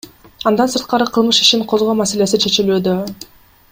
Андан 0.51 0.71
сырткары 0.75 1.07
кылмыш 1.19 1.43
ишин 1.45 1.63
козгоо 1.75 1.97
маселеси 2.01 2.43
чечилүүдө. 2.47 3.01